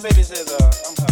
[0.00, 1.11] baby says uh, I'm her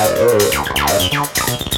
[0.00, 1.69] ちょっと待って。